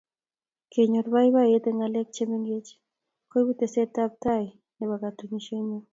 [0.71, 2.71] kenyoor boiboiyeet eng ngalek che mengeech
[3.29, 4.45] koibu tesetab taai
[5.01, 5.83] katunisienyoo